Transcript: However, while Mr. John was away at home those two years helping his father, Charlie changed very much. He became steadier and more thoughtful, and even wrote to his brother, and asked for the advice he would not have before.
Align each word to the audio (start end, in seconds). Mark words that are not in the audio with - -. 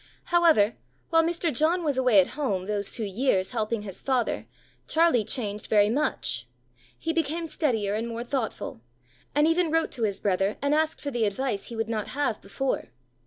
However, 0.33 0.77
while 1.11 1.21
Mr. 1.21 1.55
John 1.55 1.83
was 1.83 1.95
away 1.95 2.19
at 2.19 2.29
home 2.29 2.65
those 2.65 2.91
two 2.91 3.03
years 3.05 3.51
helping 3.51 3.83
his 3.83 4.01
father, 4.01 4.47
Charlie 4.87 5.23
changed 5.23 5.67
very 5.67 5.91
much. 5.91 6.47
He 6.97 7.13
became 7.13 7.45
steadier 7.47 7.93
and 7.93 8.07
more 8.07 8.23
thoughtful, 8.23 8.81
and 9.35 9.45
even 9.45 9.69
wrote 9.69 9.91
to 9.91 10.01
his 10.01 10.19
brother, 10.19 10.57
and 10.59 10.73
asked 10.73 11.01
for 11.01 11.11
the 11.11 11.25
advice 11.25 11.67
he 11.67 11.75
would 11.75 11.87
not 11.87 12.07
have 12.17 12.41
before. 12.41 12.87